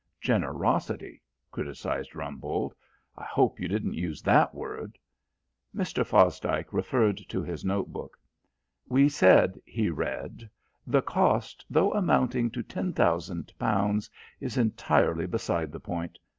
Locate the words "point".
15.79-16.17